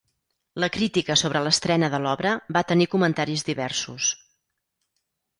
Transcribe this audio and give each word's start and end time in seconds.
La 0.61 0.67
crítica 0.75 1.17
sobre 1.23 1.41
l'estrena 1.47 1.89
de 1.95 1.99
l'obra 2.05 2.31
va 2.57 2.63
tenir 2.71 2.87
comentaris 2.93 3.43
diversos. 3.51 4.09